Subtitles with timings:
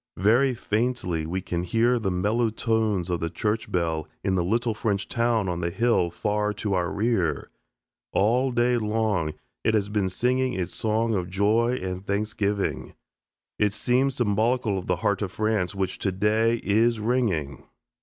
[0.17, 4.73] Very faintly we can hear the mellow tones of the church bell in the little
[4.73, 7.51] French town on the hill far to our rear.
[8.11, 12.95] All day long it has been singing its song of joy and thanksgiving.
[13.59, 17.65] It seems symbolical of the heart of France, which, today, is ringing.